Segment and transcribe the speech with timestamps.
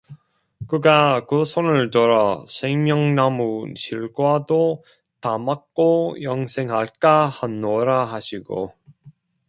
[0.67, 4.83] 그가 그 손을 들어 생명나무 실과도
[5.19, 8.73] 따먹고 영생할까 하노라 하시고